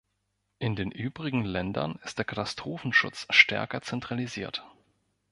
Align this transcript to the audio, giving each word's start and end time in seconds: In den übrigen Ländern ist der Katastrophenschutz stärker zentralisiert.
In 0.57 0.75
den 0.75 0.89
übrigen 0.91 1.45
Ländern 1.45 1.99
ist 2.03 2.17
der 2.17 2.25
Katastrophenschutz 2.25 3.27
stärker 3.29 3.81
zentralisiert. 3.81 4.65